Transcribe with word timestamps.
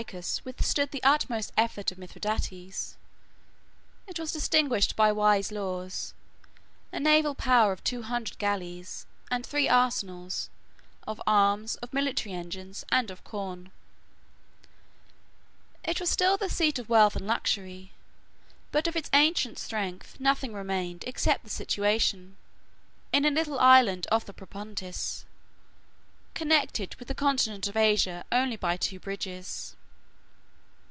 32, 0.01 0.17
33.] 0.19 0.41
When 0.43 0.55
the 0.57 0.63
city 0.63 0.63
of 0.63 0.63
Cyzicus 0.63 0.63
withstood 0.63 0.91
the 0.91 1.03
utmost 1.03 1.51
effort 1.55 1.91
of 1.91 1.97
Mithridates, 1.99 2.97
114 4.07 4.09
it 4.09 4.19
was 4.19 4.31
distinguished 4.31 4.95
by 4.95 5.11
wise 5.11 5.51
laws, 5.51 6.15
a 6.91 6.99
naval 6.99 7.35
power 7.35 7.71
of 7.71 7.83
two 7.83 8.01
hundred 8.01 8.39
galleys, 8.39 9.05
and 9.29 9.45
three 9.45 9.69
arsenals, 9.69 10.49
of 11.05 11.21
arms, 11.27 11.75
of 11.77 11.93
military 11.93 12.33
engines, 12.33 12.83
and 12.91 13.11
of 13.11 13.23
corn. 13.23 13.71
115 15.85 15.91
It 15.91 15.99
was 15.99 16.09
still 16.09 16.35
the 16.35 16.49
seat 16.49 16.79
of 16.79 16.89
wealth 16.89 17.15
and 17.15 17.27
luxury; 17.27 17.91
but 18.71 18.87
of 18.87 18.95
its 18.95 19.11
ancient 19.13 19.59
strength, 19.59 20.19
nothing 20.19 20.51
remained 20.51 21.03
except 21.05 21.43
the 21.43 21.49
situation, 21.51 22.37
in 23.13 23.23
a 23.23 23.29
little 23.29 23.59
island 23.59 24.07
of 24.07 24.25
the 24.25 24.33
Propontis, 24.33 25.25
connected 26.33 26.95
with 26.95 27.07
the 27.07 27.13
continent 27.13 27.67
of 27.67 27.77
Asia 27.77 28.23
only 28.31 28.55
by 28.55 28.75
two 28.75 28.97
bridges. 28.99 29.75